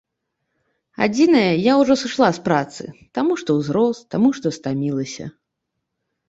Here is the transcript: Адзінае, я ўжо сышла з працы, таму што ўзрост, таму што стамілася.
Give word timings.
Адзінае, 1.05 1.51
я 1.63 1.73
ўжо 1.81 1.97
сышла 2.03 2.29
з 2.37 2.41
працы, 2.47 2.83
таму 3.19 3.37
што 3.43 3.49
ўзрост, 3.59 4.01
таму 4.15 4.33
што 4.41 4.47
стамілася. 4.57 5.25